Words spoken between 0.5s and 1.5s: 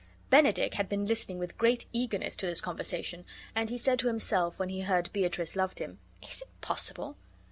had been listening